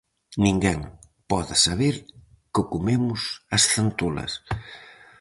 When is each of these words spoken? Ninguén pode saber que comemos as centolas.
Ninguén 0.45 0.79
pode 1.31 1.55
saber 1.65 1.95
que 2.53 2.63
comemos 2.73 3.21
as 3.55 3.63
centolas. 3.73 4.31